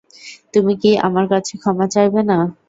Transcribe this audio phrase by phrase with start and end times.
[0.53, 2.37] তুমি কি আমার কাছে ক্ষমা চাইবেনা?